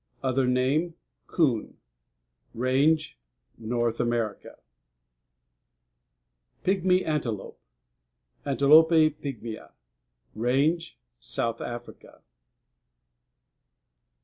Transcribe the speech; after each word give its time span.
_Other 0.23 0.47
name: 0.47 0.95
Coon. 1.27 1.77
RANGE 2.55 3.19
North 3.59 3.99
America. 3.99 4.57
Page 6.63 6.81
94. 6.83 7.01
=PIGMY 7.03 7.05
ANTELOPE.= 7.05 7.59
Antilope 8.43 9.15
pigmæa. 9.21 9.73
RANGE 10.33 10.97
South 11.19 11.61
Africa. 11.61 12.23